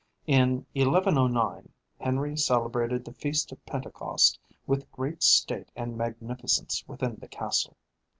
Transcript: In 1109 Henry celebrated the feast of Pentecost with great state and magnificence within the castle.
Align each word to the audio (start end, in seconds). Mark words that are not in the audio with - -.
In 0.25 0.65
1109 0.75 1.71
Henry 1.99 2.35
celebrated 2.35 3.05
the 3.05 3.13
feast 3.13 3.51
of 3.51 3.63
Pentecost 3.67 4.39
with 4.65 4.91
great 4.91 5.21
state 5.21 5.69
and 5.75 5.95
magnificence 5.95 6.83
within 6.87 7.17
the 7.17 7.27
castle. 7.27 7.77